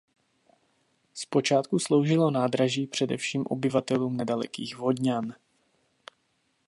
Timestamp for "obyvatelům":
3.45-4.17